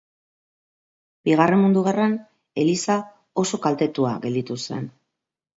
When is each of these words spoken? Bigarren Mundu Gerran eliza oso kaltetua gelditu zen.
Bigarren 1.29 1.61
Mundu 1.65 1.83
Gerran 1.89 2.17
eliza 2.63 2.97
oso 3.45 3.63
kaltetua 3.67 4.19
gelditu 4.25 4.63
zen. 4.67 4.93